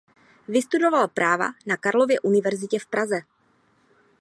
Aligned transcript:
Vystudoval 0.47 1.07
práva 1.07 1.51
na 1.65 1.77
Karlově 1.77 2.19
univerzitě 2.19 2.79
v 2.79 2.85
Praze. 2.85 3.21